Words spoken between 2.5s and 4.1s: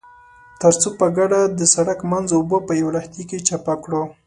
په يوه لښتي کې چپه کړو.